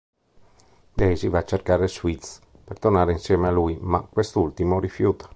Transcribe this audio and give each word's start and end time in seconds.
Daisy 0.99 1.27
va 1.27 1.37
a 1.37 1.43
cercare 1.51 1.87
Sweets 1.87 2.39
per 2.63 2.79
tornare 2.79 3.11
insieme 3.11 3.47
a 3.49 3.51
lui, 3.51 3.77
ma 3.79 4.01
quest'ultimo 4.01 4.79
rifiuta. 4.79 5.29